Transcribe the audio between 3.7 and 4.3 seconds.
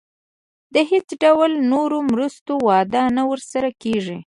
کېږي.